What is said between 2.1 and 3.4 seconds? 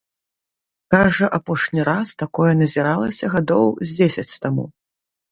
такое назіралася